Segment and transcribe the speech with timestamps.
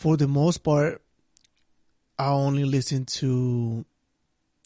[0.00, 1.02] for the most part,
[2.18, 3.84] I only listen to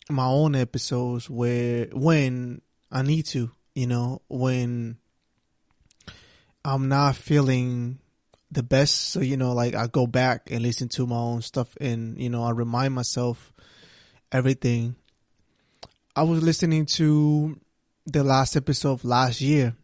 [0.09, 2.61] my own episodes where when
[2.93, 4.97] I need to, you know, when
[6.65, 7.99] I'm not feeling
[8.53, 9.11] the best.
[9.11, 12.31] So, you know, like I go back and listen to my own stuff and, you
[12.31, 13.53] know, I remind myself
[14.31, 14.95] everything.
[16.15, 17.59] I was listening to
[18.07, 19.75] the last episode last year.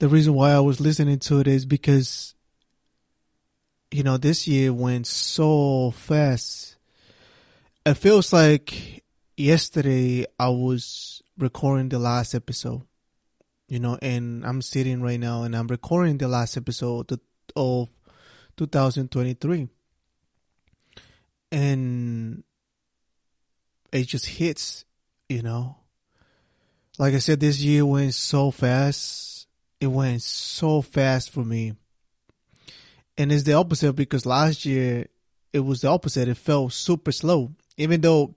[0.00, 2.34] The reason why I was listening to it is because,
[3.90, 6.76] you know, this year went so fast.
[7.84, 9.02] It feels like
[9.36, 12.82] yesterday I was recording the last episode
[13.70, 17.12] you know, and I'm sitting right now and I'm recording the last episode
[17.54, 17.88] of
[18.56, 19.68] 2023.
[21.52, 22.42] And
[23.92, 24.84] it just hits,
[25.28, 25.76] you know.
[26.98, 29.46] Like I said, this year went so fast.
[29.80, 31.74] It went so fast for me.
[33.20, 35.06] And it's the opposite because last year
[35.52, 36.26] it was the opposite.
[36.26, 37.52] It felt super slow.
[37.76, 38.34] Even though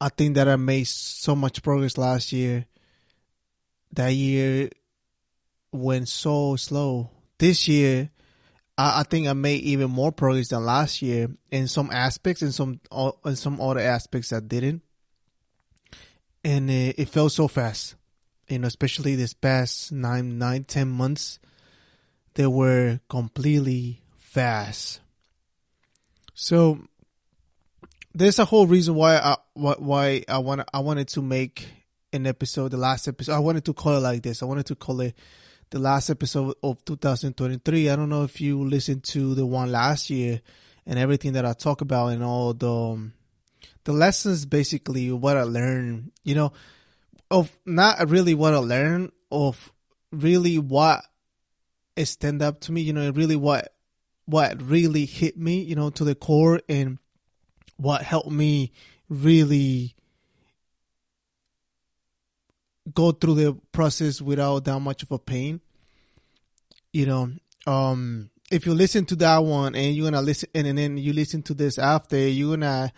[0.00, 2.66] I think that I made so much progress last year
[3.92, 4.70] that year
[5.70, 7.10] went so slow.
[7.38, 8.10] This year,
[8.76, 12.52] I, I, think I made even more progress than last year in some aspects, and
[12.52, 14.82] some uh, in some other aspects that didn't.
[16.42, 17.94] And it, it felt so fast,
[18.48, 21.38] you know, especially this past nine, nine, ten months.
[22.36, 25.00] They were completely fast.
[26.34, 26.78] So
[28.14, 31.66] there's a whole reason why I why I want I wanted to make
[32.12, 33.32] an episode, the last episode.
[33.32, 34.42] I wanted to call it like this.
[34.42, 35.14] I wanted to call it
[35.70, 37.88] the last episode of 2023.
[37.88, 40.42] I don't know if you listened to the one last year
[40.84, 43.14] and everything that I talk about and all the um,
[43.84, 46.12] the lessons, basically what I learned.
[46.22, 46.52] You know,
[47.30, 49.72] of not really what I learned, of
[50.12, 51.02] really what
[52.04, 52.82] stand up to me.
[52.82, 53.74] You know, it really what
[54.26, 55.60] what really hit me.
[55.60, 56.98] You know, to the core and
[57.76, 58.72] what helped me
[59.08, 59.94] really
[62.92, 65.60] go through the process without that much of a pain.
[66.92, 67.30] You know,
[67.66, 71.12] um, if you listen to that one and you're gonna listen and, and then you
[71.12, 72.92] listen to this after, you're gonna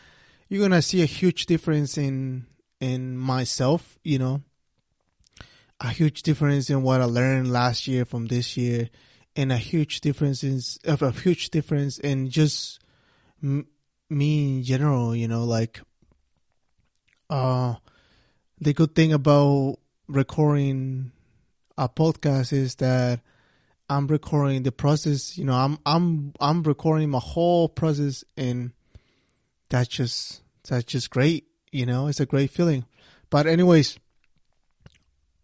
[0.48, 2.46] you're gonna see a huge difference in
[2.80, 3.98] in myself.
[4.04, 4.42] You know,
[5.80, 8.90] a huge difference in what I learned last year from this year,
[9.36, 12.80] and a huge difference in a huge difference in just
[13.42, 13.68] m-
[14.10, 15.14] me in general.
[15.14, 15.80] You know, like
[17.30, 17.74] uh
[18.60, 19.76] the good thing about
[20.08, 21.12] recording
[21.76, 23.20] a podcast is that
[23.88, 25.38] I'm recording the process.
[25.38, 28.72] You know, I'm I'm I'm recording my whole process, and
[29.68, 31.46] that's just that's just great.
[31.70, 32.84] You know, it's a great feeling.
[33.30, 33.98] But anyways,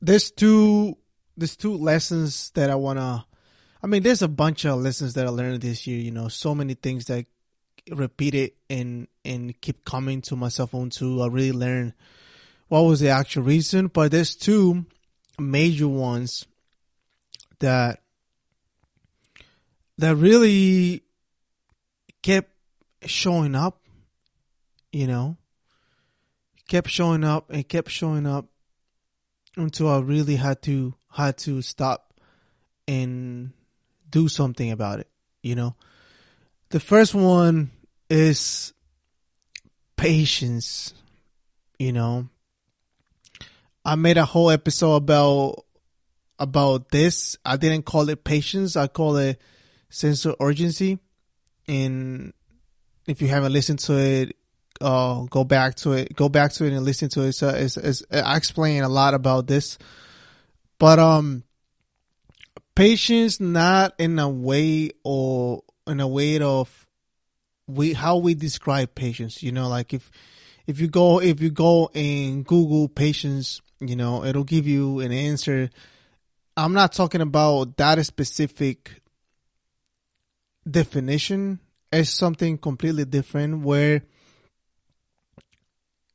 [0.04, 0.96] there's two
[1.36, 3.26] there's two lessons that I wanna.
[3.82, 5.98] I mean, there's a bunch of lessons that I learned this year.
[5.98, 7.26] You know, so many things that
[7.90, 11.22] repeated and and keep coming to my cell phone too.
[11.22, 11.94] I really learned
[12.68, 14.84] what was the actual reason, but there's two
[15.38, 16.46] major ones
[17.60, 18.00] that
[19.98, 21.02] that really
[22.22, 22.50] kept
[23.06, 23.80] showing up,
[24.92, 25.36] you know,
[26.68, 28.46] kept showing up and kept showing up
[29.56, 32.12] until I really had to had to stop
[32.88, 33.52] and
[34.10, 35.08] do something about it,
[35.42, 35.74] you know.
[36.70, 37.70] The first one
[38.10, 38.72] is
[39.96, 40.92] patience,
[41.78, 42.28] you know.
[43.84, 45.64] I made a whole episode about
[46.38, 47.36] about this.
[47.44, 48.76] I didn't call it patience.
[48.76, 49.40] I call it
[49.88, 50.98] sense of urgency.
[51.68, 52.32] And
[53.06, 54.36] if you haven't listened to it,
[54.80, 56.14] uh, go back to it.
[56.14, 57.32] Go back to it and listen to it.
[57.32, 59.78] So it's, it's, I explain a lot about this,
[60.78, 61.44] but um,
[62.74, 66.86] patience not in a way or in a way of
[67.66, 69.42] we how we describe patience.
[69.42, 70.10] You know, like if
[70.66, 75.12] if you go if you go and Google patience you know, it'll give you an
[75.12, 75.70] answer.
[76.56, 79.02] I'm not talking about that specific
[80.68, 81.60] definition
[81.92, 84.02] as something completely different where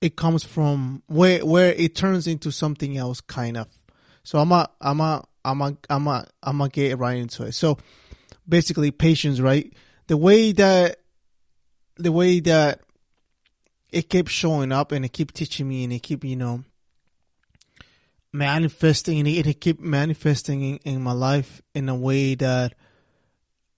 [0.02, 3.68] it comes from where where it turns into something else kind of.
[4.24, 7.54] So I'm a I'm a I'm a I'm a I'm a get right into it.
[7.54, 7.78] So
[8.48, 9.72] basically patience, right?
[10.08, 10.98] The way that
[11.98, 12.82] the way that
[13.92, 16.64] it kept showing up and it kept teaching me and it keep you know
[18.32, 22.74] manifesting and it keep manifesting in, in my life in a way that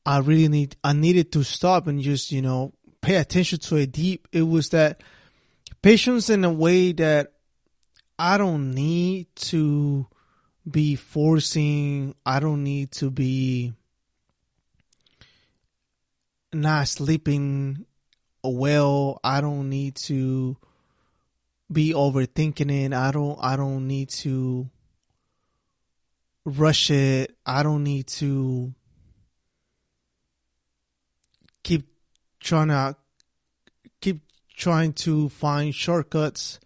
[0.05, 3.91] I really need I needed to stop and just, you know, pay attention to it
[3.91, 4.27] deep.
[4.31, 5.01] It was that
[5.81, 7.33] patience in a way that
[8.17, 10.07] I don't need to
[10.69, 13.73] be forcing, I don't need to be
[16.53, 17.85] not sleeping
[18.43, 19.19] well.
[19.23, 20.57] I don't need to
[21.71, 22.93] be overthinking it.
[22.93, 24.69] I don't I don't need to
[26.45, 27.35] rush it.
[27.45, 28.73] I don't need to
[31.63, 31.87] keep
[32.39, 32.95] trying to
[34.55, 36.59] trying to find shortcuts.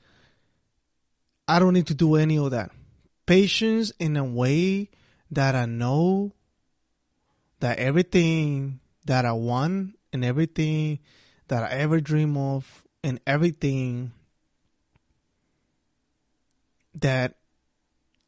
[1.48, 2.72] I don't need to do any of that.
[3.26, 4.90] Patience in a way
[5.32, 6.34] that I know
[7.60, 11.00] that everything that I want and everything
[11.48, 14.12] that I ever dream of and everything
[16.96, 17.36] that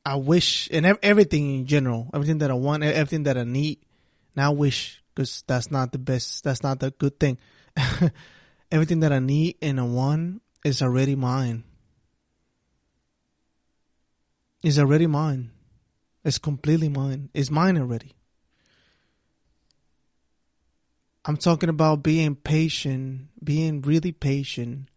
[0.06, 3.80] I wish and everything in general, everything that I want, everything that I need,
[4.36, 7.38] not wish because that's not the best, that's not the good thing.
[8.72, 11.64] everything that I need and I want is already mine.
[14.64, 15.52] Is already mine.
[16.24, 17.30] It's completely mine.
[17.34, 18.16] It's mine already.
[21.24, 24.90] I'm talking about being patient, being really patient,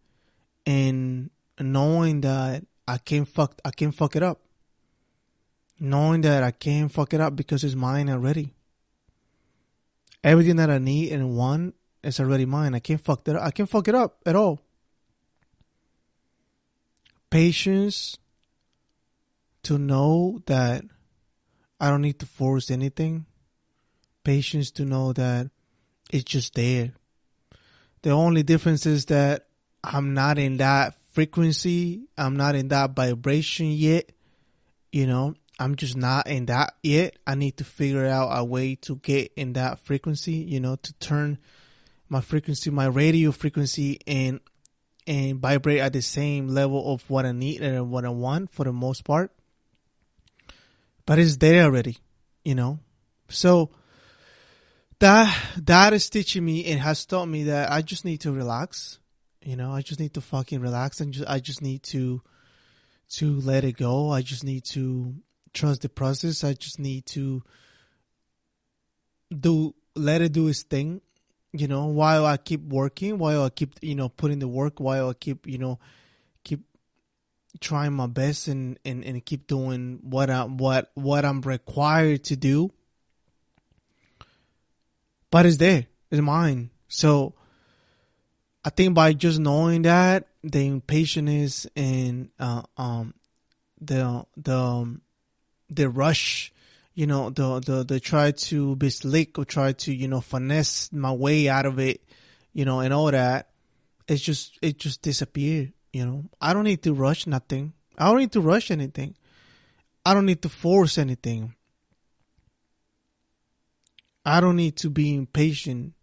[0.65, 1.29] and
[1.59, 4.41] knowing that I can't fuck, I can't fuck it up.
[5.79, 8.53] Knowing that I can't fuck it up because it's mine already.
[10.23, 12.75] Everything that I need and want is already mine.
[12.75, 13.35] I can't fuck that.
[13.35, 13.43] Up.
[13.43, 14.59] I can't fuck it up at all.
[17.29, 18.17] Patience
[19.63, 20.83] to know that
[21.79, 23.25] I don't need to force anything.
[24.23, 25.49] Patience to know that
[26.11, 26.93] it's just there.
[28.01, 29.47] The only difference is that
[29.83, 32.07] I'm not in that frequency.
[32.17, 34.11] I'm not in that vibration yet.
[34.91, 37.17] You know, I'm just not in that yet.
[37.25, 40.93] I need to figure out a way to get in that frequency, you know, to
[40.93, 41.37] turn
[42.11, 44.39] my frequency, my radio frequency and
[45.07, 48.65] and vibrate at the same level of what I need and what I want for
[48.65, 49.31] the most part
[51.05, 51.97] but it's there already,
[52.43, 52.79] you know.
[53.29, 53.71] So
[54.99, 58.99] that that is teaching me and has taught me that I just need to relax.
[59.41, 62.21] You know, I just need to fucking relax and just I just need to
[63.15, 64.11] to let it go.
[64.11, 65.15] I just need to
[65.53, 66.43] trust the process.
[66.43, 67.43] I just need to
[69.37, 71.01] do let it do its thing.
[71.53, 75.09] You know, while I keep working, while I keep you know putting the work, while
[75.09, 75.79] I keep you know
[76.43, 76.61] keep
[77.59, 82.35] trying my best and, and, and keep doing what I what what I'm required to
[82.35, 82.71] do.
[85.29, 85.87] But it's there.
[86.09, 86.69] It's mine.
[86.87, 87.33] So
[88.63, 93.13] I think by just knowing that the impatience and uh, um
[93.81, 95.01] the the um,
[95.69, 96.53] the rush,
[97.01, 100.93] you know, the the the try to be slick or try to you know finesse
[100.93, 102.03] my way out of it,
[102.53, 103.49] you know, and all that,
[104.07, 105.73] it's just it just disappeared.
[105.91, 107.73] You know, I don't need to rush nothing.
[107.97, 109.15] I don't need to rush anything.
[110.05, 111.55] I don't need to force anything.
[114.23, 115.93] I don't need to be impatient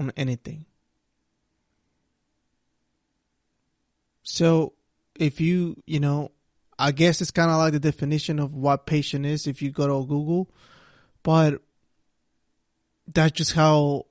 [0.00, 0.66] on anything.
[4.24, 4.72] So,
[5.14, 6.32] if you, you know,
[6.80, 9.86] I guess it's kind of like the definition of what patient is if you go
[9.86, 10.50] to Google,
[11.22, 11.60] but
[13.06, 14.06] that's just how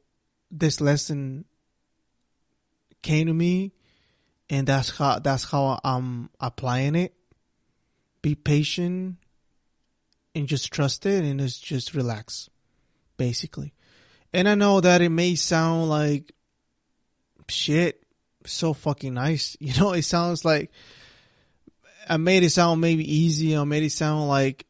[0.51, 1.45] this lesson
[3.01, 3.73] came to me
[4.51, 7.15] and that's how that's how I'm applying it.
[8.21, 9.17] Be patient
[10.35, 12.51] and just trust it and just just relax,
[13.17, 13.73] basically.
[14.31, 16.33] And I know that it may sound like
[17.47, 18.03] shit,
[18.45, 19.57] so fucking nice.
[19.59, 20.71] You know, it sounds like
[22.09, 23.55] I made it sound maybe easy.
[23.55, 24.65] I made it sound like,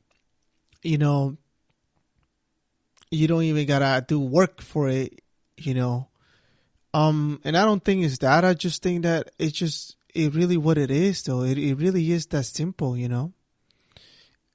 [0.83, 1.37] you know,
[3.09, 5.21] you don't even gotta do work for it.
[5.57, 6.07] You know,
[6.93, 8.45] um, and I don't think it's that.
[8.45, 11.43] I just think that it's just it really what it is though.
[11.43, 13.33] It it really is that simple, you know.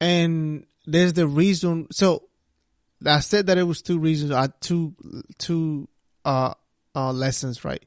[0.00, 1.88] And there's the reason.
[1.91, 2.25] So
[3.05, 4.31] I said that it was two reasons.
[4.31, 4.95] Uh, two
[5.38, 5.88] two
[6.25, 6.55] uh
[6.95, 7.85] uh lessons, right?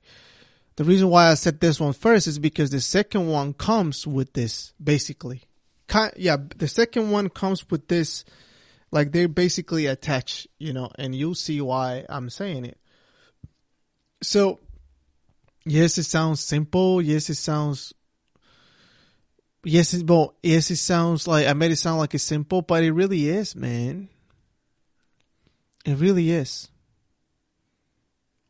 [0.78, 4.34] The reason why I said this one first is because the second one comes with
[4.34, 5.42] this basically.
[5.88, 8.26] Kind, yeah, the second one comes with this,
[8.92, 12.78] like they're basically attached, you know, and you'll see why I'm saying it.
[14.22, 14.60] So,
[15.66, 17.02] yes, it sounds simple.
[17.02, 17.94] Yes, it sounds.
[19.64, 22.84] Yes, it, well, yes, it sounds like I made it sound like it's simple, but
[22.84, 24.10] it really is, man.
[25.86, 26.70] It really is.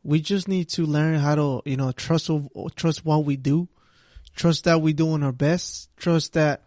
[0.08, 2.30] We just need to learn how to, you know, trust
[2.76, 3.68] trust what we do,
[4.34, 6.62] trust that we're doing our best, trust that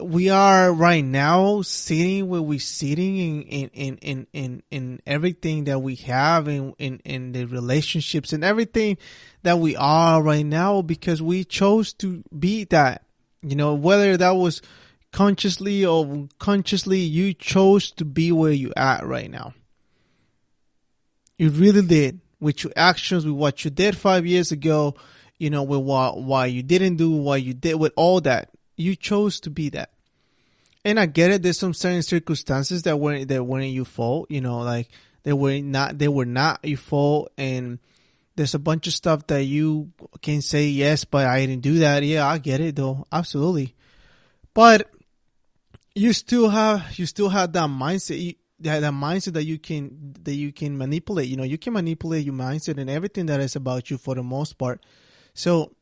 [0.00, 5.64] we are right now sitting where we're sitting in in in in in, in everything
[5.64, 8.98] that we have in, in in the relationships and everything
[9.44, 13.04] that we are right now because we chose to be that
[13.40, 14.62] you know whether that was
[15.12, 19.54] consciously or unconsciously you chose to be where you at right now
[21.38, 24.94] You really did with your actions, with what you did five years ago,
[25.38, 28.50] you know, with what, why you didn't do what you did with all that.
[28.76, 29.90] You chose to be that.
[30.84, 31.42] And I get it.
[31.42, 34.88] There's some certain circumstances that weren't, that weren't your fault, you know, like
[35.22, 37.32] they were not, they were not your fault.
[37.36, 37.78] And
[38.36, 39.92] there's a bunch of stuff that you
[40.22, 42.02] can say, yes, but I didn't do that.
[42.02, 43.06] Yeah, I get it though.
[43.12, 43.74] Absolutely.
[44.54, 44.88] But
[45.94, 48.20] you still have, you still have that mindset.
[48.20, 51.28] You, that, that mindset that you can that you can manipulate.
[51.28, 54.22] You know, you can manipulate your mindset and everything that is about you for the
[54.22, 54.84] most part.
[55.34, 55.74] So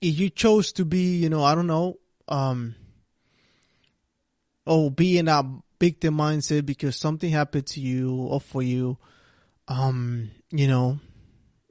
[0.00, 1.98] if you chose to be, you know, I don't know,
[2.28, 2.74] um,
[4.66, 5.44] oh, be in that
[5.80, 8.98] victim mindset because something happened to you or for you,
[9.68, 10.98] um, you know,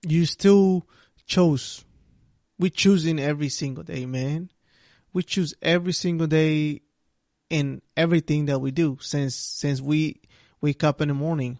[0.06, 0.88] you still
[1.26, 1.86] chose.
[2.60, 4.52] We choosing every single day, man.
[5.14, 6.82] We choose every single day
[7.50, 10.22] in everything that we do since since we
[10.62, 11.58] wake up in the morning.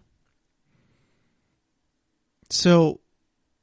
[2.50, 3.00] So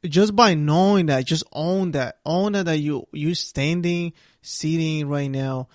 [0.05, 5.29] just by knowing that, just own that, own that, that you, you standing, sitting right
[5.29, 5.67] now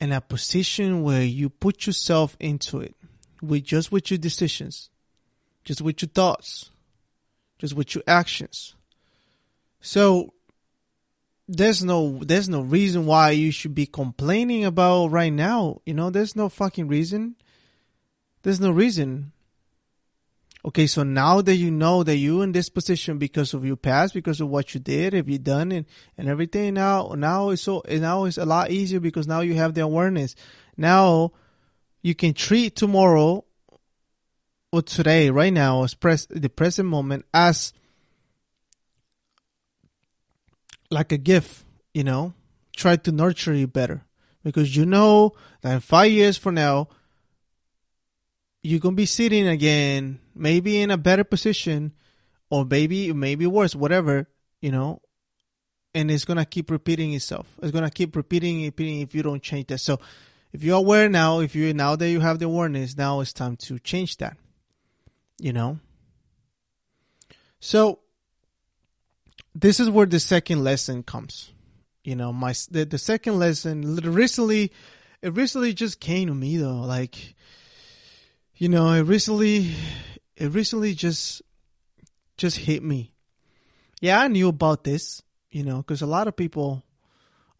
[0.00, 2.94] in a position where you put yourself into it
[3.42, 4.90] with just with your decisions,
[5.64, 6.70] just with your thoughts,
[7.58, 8.74] just with your actions.
[9.80, 10.32] So
[11.48, 15.80] there's no there's no reason why you should be complaining about right now.
[15.86, 17.36] You know, there's no fucking reason.
[18.46, 19.32] There's no reason.
[20.64, 24.14] Okay, so now that you know that you're in this position because of your past,
[24.14, 25.84] because of what you did, have you done and,
[26.16, 29.74] and everything now, now it's so, now it's a lot easier because now you have
[29.74, 30.36] the awareness.
[30.76, 31.32] Now
[32.02, 33.44] you can treat tomorrow
[34.70, 37.72] or today, right now, as pres- the present moment as
[40.88, 42.32] like a gift, you know,
[42.76, 44.04] try to nurture you better
[44.44, 46.86] because you know that in five years from now,
[48.66, 51.92] you're gonna be sitting again, maybe in a better position,
[52.50, 54.28] or maybe maybe worse, whatever,
[54.60, 55.00] you know,
[55.94, 57.46] and it's gonna keep repeating itself.
[57.62, 59.78] It's gonna keep repeating, repeating if you don't change that.
[59.78, 60.00] So
[60.52, 63.56] if you're aware now, if you now that you have the awareness, now it's time
[63.58, 64.36] to change that.
[65.38, 65.78] You know?
[67.60, 68.00] So
[69.54, 71.52] this is where the second lesson comes.
[72.02, 74.72] You know, my the, the second lesson recently
[75.22, 77.35] it recently just came to me though, like
[78.56, 79.74] you know, it recently,
[80.36, 81.42] it recently just,
[82.38, 83.12] just hit me.
[84.00, 86.82] Yeah, I knew about this, you know, because a lot of people,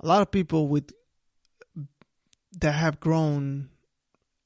[0.00, 0.93] a lot of people with
[2.61, 3.69] that have grown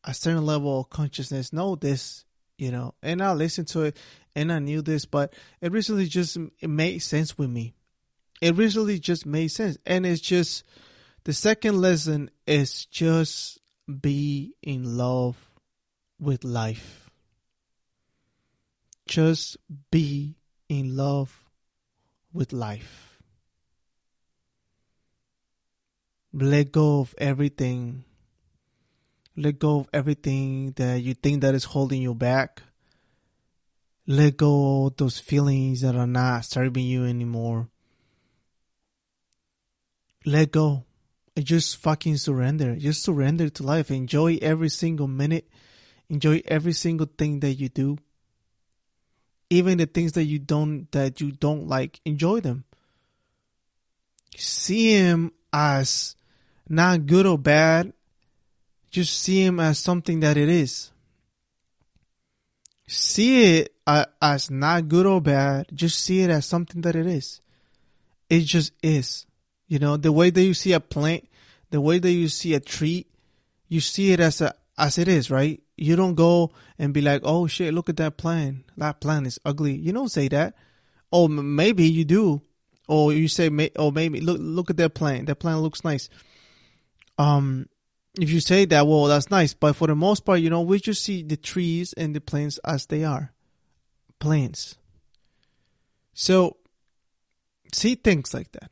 [0.03, 2.25] a certain level of consciousness know this,
[2.59, 3.97] you know, and I listened to it
[4.35, 7.75] and I knew this, but it recently just it made sense with me.
[8.41, 10.65] It recently just made sense, and it's just
[11.25, 13.61] the second lesson is just
[14.01, 15.50] be in love
[16.21, 17.11] with life.
[19.07, 19.57] Just
[19.91, 20.37] be
[20.69, 21.45] in love
[22.33, 23.19] with life.
[26.33, 28.05] Let go of everything.
[29.37, 32.63] Let go of everything that you think that is holding you back.
[34.07, 37.69] Let go of those feelings that are not serving you anymore.
[40.25, 40.85] Let go
[41.35, 42.77] and just fucking surrender.
[42.77, 43.91] Just surrender to life.
[43.91, 45.49] Enjoy every single minute
[46.11, 47.97] Enjoy every single thing that you do.
[49.49, 52.65] Even the things that you don't that you don't like, enjoy them.
[54.37, 56.17] See him as
[56.69, 57.93] not good or bad.
[58.91, 60.91] Just see him as something that it is.
[62.89, 65.67] See it as not good or bad.
[65.73, 67.41] Just see it as something that it is.
[68.29, 69.27] It just is.
[69.69, 71.29] You know, the way that you see a plant,
[71.71, 73.07] the way that you see a tree,
[73.69, 75.61] you see it as a, as it is, right?
[75.81, 78.65] You don't go and be like, oh shit, look at that plan.
[78.77, 79.75] That plan is ugly.
[79.75, 80.55] You don't say that.
[81.11, 82.43] Or maybe you do.
[82.87, 85.25] Or you say, oh maybe look look at that plan.
[85.25, 86.11] That plan looks nice.
[87.19, 87.67] Um,
[88.19, 89.55] if you say that, well, that's nice.
[89.55, 92.59] But for the most part, you know, we just see the trees and the plants
[92.65, 93.33] as they are,
[94.19, 94.77] plants.
[96.13, 96.57] So,
[97.73, 98.71] see things like that.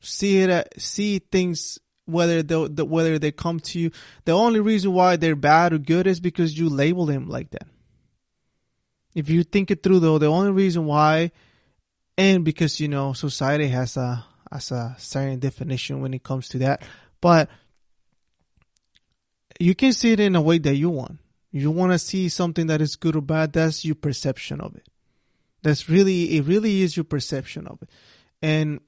[0.00, 0.74] See it.
[0.78, 1.78] See things
[2.10, 3.90] whether they the, whether they come to you.
[4.24, 7.66] The only reason why they're bad or good is because you label them like that.
[9.14, 11.32] If you think it through, though, the only reason why,
[12.16, 16.58] and because you know society has a has a certain definition when it comes to
[16.58, 16.82] that,
[17.20, 17.48] but
[19.58, 21.18] you can see it in a way that you want.
[21.52, 23.52] You want to see something that is good or bad.
[23.52, 24.86] That's your perception of it.
[25.62, 26.44] That's really it.
[26.44, 27.90] Really is your perception of it,
[28.40, 28.80] and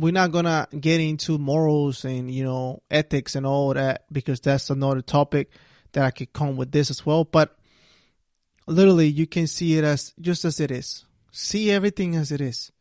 [0.00, 4.70] we're not gonna get into morals and you know ethics and all that because that's
[4.70, 5.50] another topic
[5.92, 7.24] that I could come with this as well.
[7.24, 7.56] But
[8.66, 11.04] literally you can see it as just as it is.
[11.32, 12.72] See everything as it is.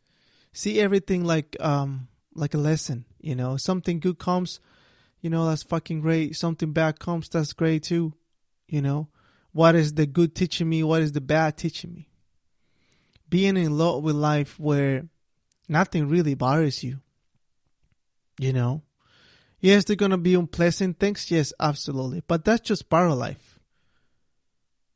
[0.54, 3.58] See everything like um like a lesson, you know.
[3.58, 4.60] Something good comes,
[5.22, 6.36] you know, that's fucking great.
[6.36, 8.14] Something bad comes, that's great too.
[8.68, 9.10] You know.
[9.54, 10.84] What is the good teaching me?
[10.84, 12.10] What is the bad teaching me?
[13.28, 15.08] Being in love with life where
[15.68, 17.00] nothing really bothers you.
[18.40, 18.84] You know?
[19.60, 21.32] Yes, they're gonna be unpleasant things.
[21.32, 22.22] Yes, absolutely.
[22.28, 23.60] But that's just part of life.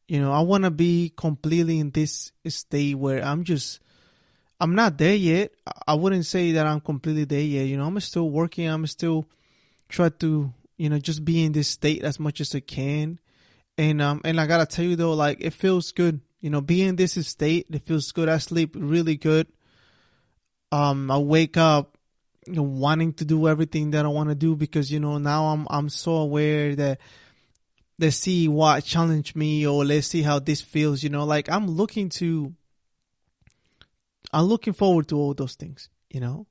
[0.08, 3.80] You know, I wanna be completely in this state where I'm just
[4.60, 5.54] I'm not there yet.
[5.88, 7.64] I wouldn't say that I'm completely there yet.
[7.64, 8.68] You know, I'm still working.
[8.68, 9.26] I'm still
[9.90, 13.20] trying to, you know, just be in this state as much as I can.
[13.78, 16.22] And um and I gotta tell you though, like it feels good.
[16.42, 18.30] You know, being in this state, it feels good.
[18.30, 19.48] I sleep really good.
[20.72, 21.98] Um, I wake up
[22.48, 25.90] wanting to do everything that I want to do because you know now I'm I'm
[25.90, 27.00] so aware that
[28.00, 31.04] let's see what challenge me or let's see how this feels.
[31.04, 32.54] You know, like I'm looking to
[34.34, 35.90] I'm looking forward to all those things.
[36.10, 36.48] You know.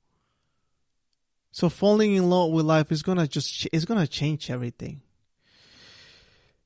[1.52, 5.02] So falling in love with life is gonna just it's gonna change everything.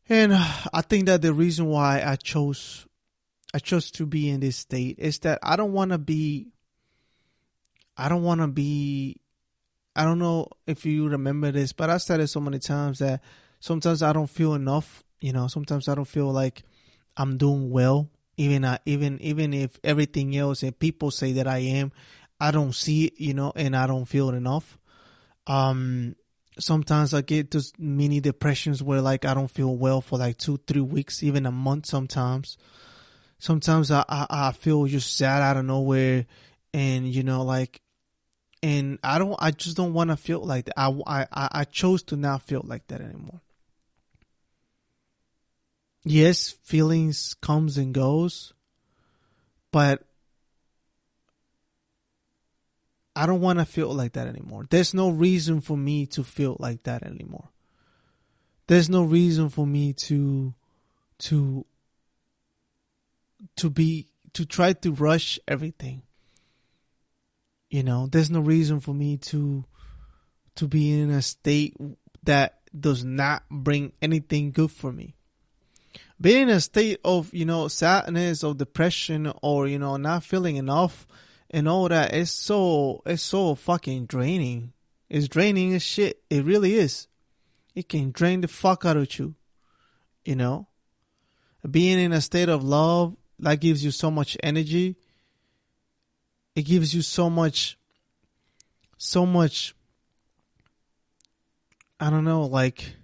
[0.08, 0.34] And
[0.72, 2.86] I think that the reason why I chose
[3.54, 6.48] I chose to be in this state is that I don't want to be
[7.96, 9.20] I don't want to be
[9.96, 13.22] I don't know if you remember this, but I said it so many times that
[13.60, 16.64] sometimes I don't feel enough, you know, sometimes I don't feel like
[17.16, 21.58] I'm doing well even uh, even even if everything else and people say that I
[21.58, 21.92] am,
[22.40, 24.78] I don't see it, you know, and I don't feel enough.
[25.46, 26.16] Um
[26.58, 30.58] sometimes I get those mini depressions where like I don't feel well for like two,
[30.66, 32.56] three weeks, even a month sometimes.
[33.38, 36.26] Sometimes I, I, I feel just sad out of nowhere
[36.72, 37.80] and you know like
[38.64, 40.78] and I don't I just don't want to feel like that.
[40.78, 43.42] I, I I chose to not feel like that anymore.
[46.02, 48.54] Yes, feelings comes and goes,
[49.70, 50.02] but
[53.14, 54.66] I don't want to feel like that anymore.
[54.70, 57.50] There's no reason for me to feel like that anymore.
[58.66, 60.54] There's no reason for me to
[61.18, 61.66] to
[63.56, 66.00] to be to try to rush everything.
[67.74, 69.64] You know, there's no reason for me to
[70.54, 71.76] to be in a state
[72.22, 75.16] that does not bring anything good for me.
[76.20, 80.54] Being in a state of, you know, sadness or depression or, you know, not feeling
[80.54, 81.04] enough
[81.50, 84.72] and all that is so it's so fucking draining.
[85.10, 86.22] It's draining as shit.
[86.30, 87.08] It really is.
[87.74, 89.34] It can drain the fuck out of you.
[90.24, 90.68] You know?
[91.68, 94.94] Being in a state of love that gives you so much energy.
[96.54, 97.78] It gives you so much
[98.96, 99.74] so much
[102.00, 102.96] I don't know, like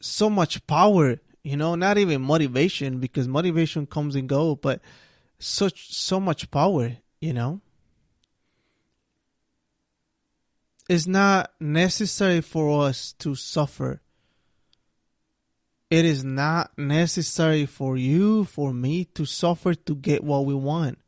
[0.00, 4.80] so much power, you know, not even motivation because motivation comes and go, but
[5.38, 7.60] such so much power, you know.
[10.88, 14.00] It's not necessary for us to suffer.
[15.94, 20.98] It is not necessary for you, for me to suffer to get what we want.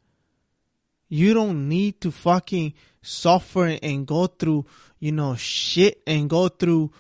[1.09, 2.73] You don't need to fucking
[3.03, 4.65] suffer and go through,
[5.01, 6.93] you know, shit and go through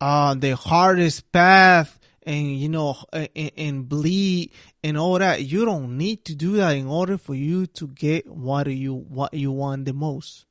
[0.00, 4.50] uh the hardest path and you know and, and, bleed
[4.82, 5.42] and all that.
[5.42, 9.34] You don't need to do that in order for you to get what you what
[9.34, 10.46] you want the most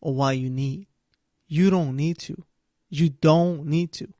[0.00, 0.86] or what you need.
[1.48, 2.44] You don't need to.
[2.88, 4.14] You don't need to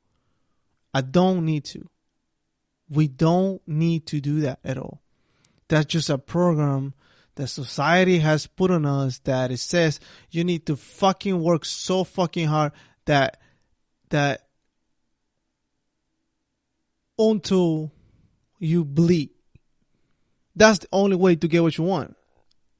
[0.94, 1.88] i don't need to
[2.88, 5.00] we don't need to do that at all
[5.68, 6.94] that's just a program
[7.34, 12.04] that society has put on us that it says you need to fucking work so
[12.04, 12.72] fucking hard
[13.04, 13.40] that
[14.10, 14.48] that
[17.18, 17.92] until
[18.58, 19.30] you bleed.
[20.54, 22.16] That's the only way to get what you want.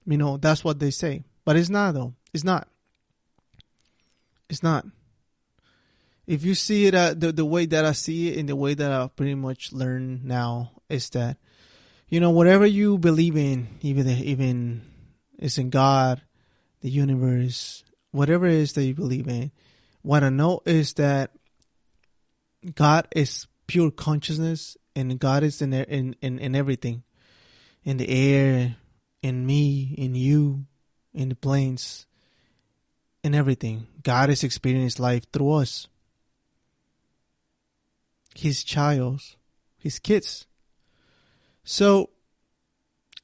[0.06, 1.24] You know, that's what they say.
[1.44, 2.14] But it's not though.
[2.32, 2.68] It's not.
[4.48, 4.86] It's not.
[6.28, 8.74] If you see it uh, the the way that I see it and the way
[8.74, 11.38] that I pretty much learn now is that
[12.06, 14.82] you know whatever you believe in, even even
[15.38, 16.20] it's in God,
[16.82, 19.52] the universe, whatever it is that you believe in,
[20.02, 21.30] what I know is that
[22.74, 27.04] God is pure consciousness, and God is in in in, in everything,
[27.84, 28.76] in the air,
[29.22, 30.66] in me, in you,
[31.14, 32.04] in the planes,
[33.24, 33.86] in everything.
[34.02, 35.88] God is experiencing life through us.
[38.38, 39.20] His child,
[39.78, 40.46] his kids.
[41.64, 42.10] So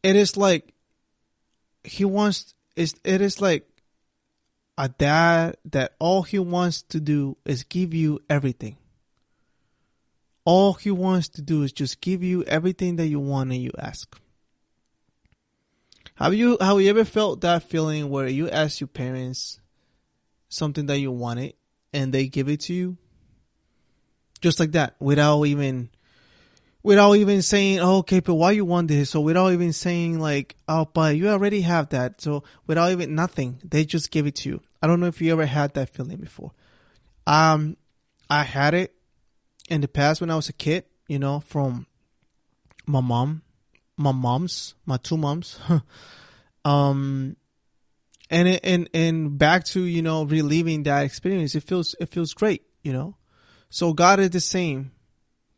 [0.03, 0.75] it is like
[1.85, 3.69] he wants is it is like
[4.77, 8.77] a dad that all he wants to do is give you everything
[10.45, 13.71] all he wants to do is just give you everything that you want and you
[13.79, 14.19] ask.
[16.17, 19.59] Have you have you ever felt that feeling where you ask your parents
[20.49, 21.55] something that you wanted
[21.93, 22.99] and they give it to you?
[24.45, 25.89] Just like that, without even
[26.83, 29.09] without even saying, oh, okay, but why you want this?
[29.09, 32.21] So without even saying like, oh, but you already have that.
[32.21, 34.61] So without even nothing, they just give it to you.
[34.83, 36.53] I don't know if you ever had that feeling before.
[37.27, 37.79] Um,
[38.29, 38.95] I had it
[39.71, 41.87] in the past when I was a kid, you know, from
[42.85, 43.41] my mom,
[43.97, 45.59] my moms, my two moms.
[46.67, 47.35] um,
[48.29, 52.61] and and and back to you know reliving that experience, it feels it feels great,
[52.83, 53.17] you know.
[53.75, 54.93] So God is the same.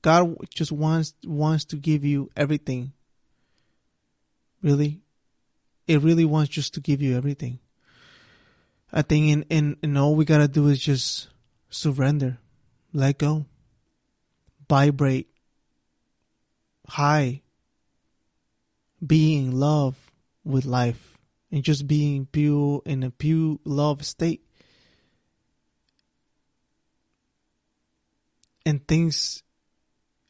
[0.01, 2.95] God just wants wants to give you everything.
[4.63, 5.03] Really,
[5.87, 7.59] it really wants just to give you everything.
[8.91, 11.29] I think in in, in all we gotta do is just
[11.69, 12.39] surrender,
[12.95, 13.45] let go
[14.67, 15.29] vibrate
[16.89, 17.43] high,
[19.07, 19.95] being love
[20.43, 21.19] with life
[21.53, 24.46] and just being pure in a pure love state.
[28.67, 29.45] And things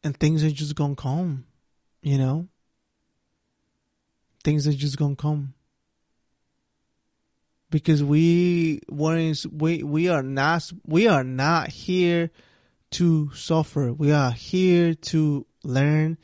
[0.05, 1.47] and things are just gonna come,
[2.03, 2.49] you know?
[4.45, 5.55] Things are just gonna come.
[7.71, 12.31] Because we weren't we we are not we are not here
[12.93, 13.91] to suffer.
[13.93, 16.19] We are here to learn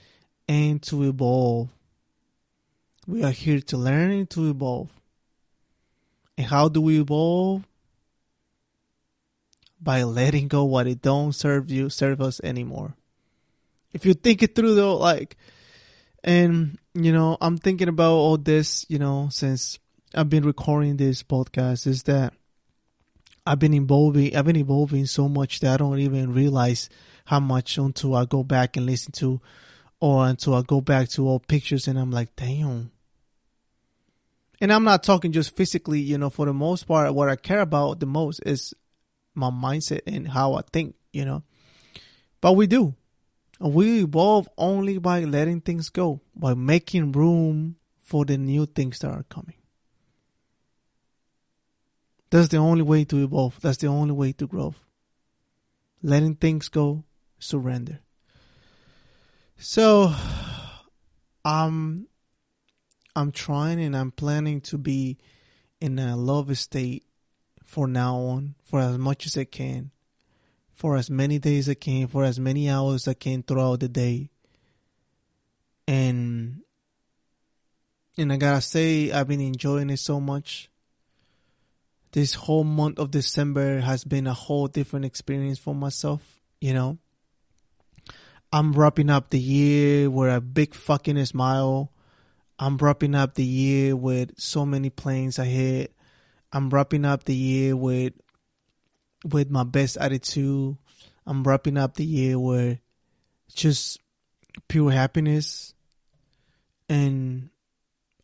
[0.47, 1.71] and to evolve.
[3.07, 4.91] We are here to learn and to evolve.
[6.37, 7.67] And how do we evolve?
[9.83, 12.95] By letting go what it don't serve you, serve us anymore.
[13.93, 15.37] If you think it through though, like,
[16.23, 19.81] and you know, I'm thinking about all this, you know, since
[20.15, 22.33] I've been recording this podcast, is that
[23.45, 24.37] I've been evolving.
[24.37, 26.89] I've been evolving so much that I don't even realize
[27.25, 29.41] how much until I go back and listen to,
[30.01, 32.93] or until I go back to old pictures and I'm like, damn.
[34.61, 36.31] And I'm not talking just physically, you know.
[36.31, 38.75] For the most part, what I care about the most is
[39.35, 41.43] my mindset and how I think, you know.
[42.41, 42.95] But we do.
[43.61, 49.11] We evolve only by letting things go, by making room for the new things that
[49.11, 49.57] are coming.
[52.31, 53.61] That's the only way to evolve.
[53.61, 54.75] That's the only way to grow.
[56.03, 57.05] Letting things go,
[57.39, 58.01] surrender.
[59.59, 60.13] So,
[61.45, 62.09] um,
[63.15, 65.19] I'm trying and I'm planning to be
[65.81, 67.05] in a love state
[67.73, 69.91] for now on, for as much as I can,
[70.75, 74.29] for as many days I can, for as many hours I can throughout the day.
[75.89, 76.61] And
[78.19, 80.69] and I gotta say, I've been enjoying it so much
[82.13, 86.23] this whole month of December has been a whole different experience for myself,
[86.61, 86.99] you know.
[88.53, 91.91] I'm wrapping up the year with a big fucking smile.
[92.59, 95.89] I'm wrapping up the year with so many planes ahead.
[96.53, 98.13] I'm wrapping up the year with
[99.25, 100.77] with my best attitude.
[101.27, 102.79] I'm wrapping up the year with
[103.55, 104.01] just
[104.69, 105.75] pure happiness
[106.89, 107.51] and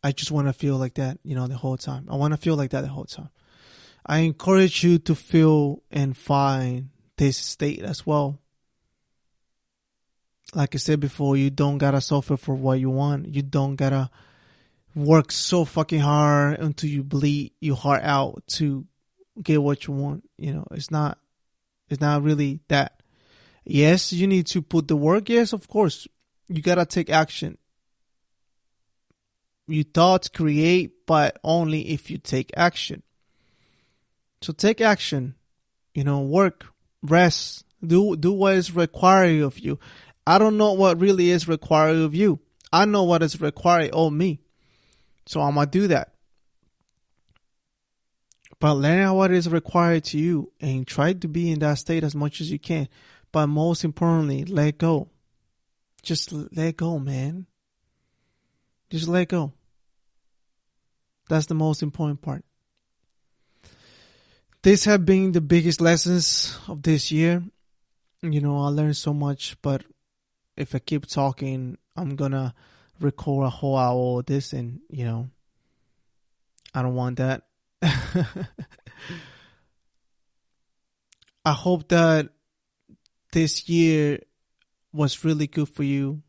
[0.03, 2.07] I just want to feel like that, you know, the whole time.
[2.09, 3.29] I want to feel like that the whole time.
[4.05, 8.39] I encourage you to feel and find this state as well.
[10.55, 13.35] Like I said before, you don't gotta suffer for what you want.
[13.35, 14.09] You don't gotta
[14.95, 18.85] work so fucking hard until you bleed your heart out to
[19.41, 20.29] get what you want.
[20.37, 21.17] You know, it's not,
[21.89, 23.01] it's not really that.
[23.65, 25.29] Yes, you need to put the work.
[25.29, 26.07] Yes, of course.
[26.47, 27.57] You gotta take action.
[29.67, 33.03] Your thoughts create, but only if you take action.
[34.41, 35.35] So take action,
[35.93, 36.65] you know, work,
[37.03, 39.79] rest, do, do what is required of you.
[40.25, 42.39] I don't know what really is required of you.
[42.71, 44.39] I know what is required of me.
[45.29, 46.15] So I'm to do that.
[48.59, 52.15] But learn what is required to you and try to be in that state as
[52.15, 52.89] much as you can.
[53.31, 55.07] But most importantly, let go.
[56.01, 57.45] Just let go, man.
[58.89, 59.53] Just let go.
[61.29, 62.43] That's the most important part.
[64.63, 67.43] These have been the biggest lessons of this year.
[68.23, 69.83] You know, I learned so much, but
[70.57, 72.55] if I keep talking, I'm gonna
[72.99, 75.29] record a whole hour of this, and you know,
[76.73, 77.43] I don't want that.
[81.45, 82.29] I hope that
[83.31, 84.19] this year
[84.91, 86.21] was really good for you.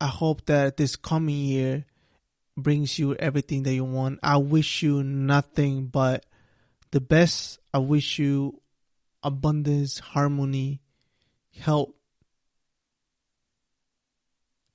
[0.00, 1.84] I hope that this coming year
[2.56, 4.18] brings you everything that you want.
[4.22, 6.26] I wish you nothing but
[6.90, 7.60] the best.
[7.72, 8.60] I wish you
[9.22, 10.82] abundance, harmony,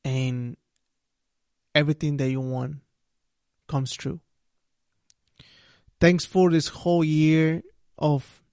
[0.07, 0.55] health,
[1.73, 2.77] everything that you want
[3.67, 4.19] comes true.
[5.99, 7.63] Thanks for this whole year
[7.97, 8.43] of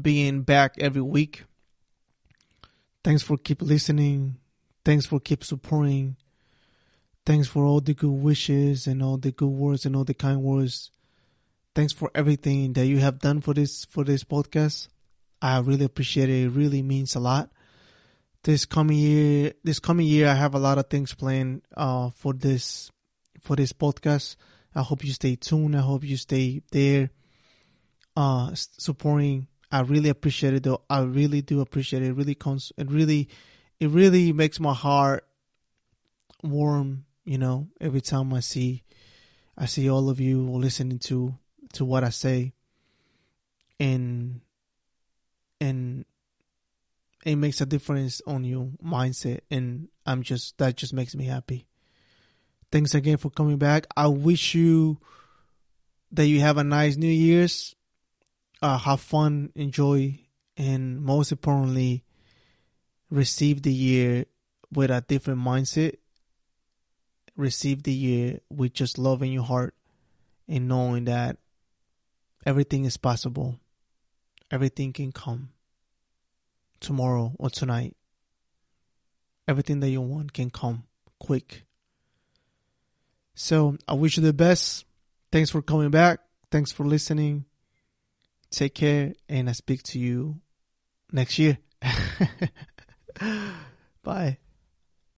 [0.00, 1.44] being back every week.
[3.04, 4.38] Thanks for keep listening.
[4.84, 6.16] Thanks for keep supporting.
[7.24, 10.42] Thanks for all the good wishes and all the good words and all the kind
[10.42, 10.90] words.
[11.74, 14.88] Thanks for everything that you have done for this for this podcast.
[15.40, 16.44] I really appreciate it.
[16.44, 17.50] It really means a lot.
[18.48, 22.32] This coming year, this coming year, I have a lot of things planned uh, for
[22.32, 22.90] this
[23.42, 24.36] for this podcast.
[24.74, 25.76] I hope you stay tuned.
[25.76, 27.10] I hope you stay there,
[28.16, 29.48] uh, supporting.
[29.70, 30.80] I really appreciate it though.
[30.88, 32.06] I really do appreciate it.
[32.06, 33.28] It really comes, it really,
[33.80, 35.26] it really makes my heart
[36.42, 38.82] warm, you know, every time I see,
[39.58, 41.34] I see all of you listening to,
[41.74, 42.54] to what I say.
[43.78, 44.40] And, and
[47.28, 49.40] it makes a difference on your mindset.
[49.50, 51.66] And I'm just, that just makes me happy.
[52.72, 53.86] Thanks again for coming back.
[53.96, 54.98] I wish you
[56.12, 57.74] that you have a nice New Year's.
[58.60, 60.18] Uh, have fun, enjoy,
[60.56, 62.02] and most importantly,
[63.10, 64.24] receive the year
[64.72, 65.96] with a different mindset.
[67.36, 69.74] Receive the year with just love in your heart
[70.48, 71.36] and knowing that
[72.44, 73.60] everything is possible.
[74.50, 75.50] Everything can come
[76.80, 77.96] tomorrow or tonight.
[79.46, 80.84] Everything that you want can come
[81.18, 81.64] quick.
[83.34, 84.84] So I wish you the best.
[85.30, 86.20] Thanks for coming back.
[86.50, 87.44] Thanks for listening.
[88.50, 90.40] Take care, and I speak to you
[91.12, 91.58] next year.
[94.02, 94.38] Bye.